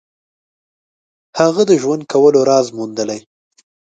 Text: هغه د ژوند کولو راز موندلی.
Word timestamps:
هغه 1.39 1.61
د 1.69 1.71
ژوند 1.81 2.03
کولو 2.11 2.39
راز 2.49 2.67
موندلی. 2.77 3.19